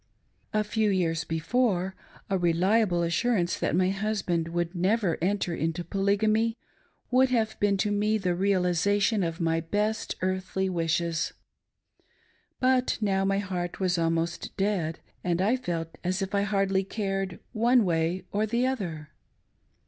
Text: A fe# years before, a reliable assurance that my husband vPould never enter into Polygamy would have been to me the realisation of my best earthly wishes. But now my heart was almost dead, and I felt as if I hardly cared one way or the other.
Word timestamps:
A 0.51 0.63
fe# 0.63 0.91
years 0.91 1.25
before, 1.25 1.93
a 2.27 2.35
reliable 2.35 3.03
assurance 3.03 3.59
that 3.59 3.75
my 3.75 3.89
husband 3.91 4.47
vPould 4.47 4.73
never 4.73 5.19
enter 5.21 5.53
into 5.53 5.83
Polygamy 5.83 6.57
would 7.11 7.29
have 7.29 7.55
been 7.59 7.77
to 7.77 7.91
me 7.91 8.17
the 8.17 8.33
realisation 8.33 9.21
of 9.21 9.39
my 9.39 9.59
best 9.59 10.15
earthly 10.23 10.69
wishes. 10.69 11.33
But 12.59 12.97
now 12.99 13.23
my 13.25 13.37
heart 13.37 13.79
was 13.79 13.99
almost 13.99 14.57
dead, 14.57 14.97
and 15.23 15.39
I 15.39 15.55
felt 15.55 15.95
as 16.03 16.23
if 16.23 16.33
I 16.33 16.41
hardly 16.41 16.83
cared 16.83 17.39
one 17.53 17.85
way 17.85 18.23
or 18.31 18.47
the 18.47 18.65
other. 18.65 19.09